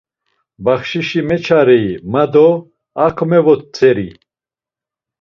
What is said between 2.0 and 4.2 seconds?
ma do a komevotzeri.